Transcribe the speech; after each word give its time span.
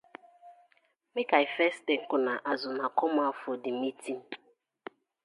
Mak 1.13 1.29
I 1.41 1.45
first 1.55 1.79
thank 1.87 2.07
una 2.17 2.33
as 2.51 2.65
una 2.65 2.89
come 2.99 3.19
out 3.25 3.35
for 3.43 3.55
di 3.63 3.71
meeting. 3.81 4.21